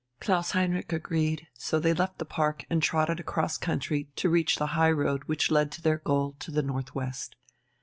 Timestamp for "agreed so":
0.91-1.79